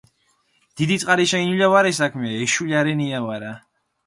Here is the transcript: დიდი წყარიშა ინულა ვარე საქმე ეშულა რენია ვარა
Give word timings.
დიდი 0.79 0.97
წყარიშა 1.03 1.41
ინულა 1.43 1.67
ვარე 1.75 1.93
საქმე 1.99 2.33
ეშულა 2.47 2.83
რენია 2.89 3.23
ვარა 3.29 3.55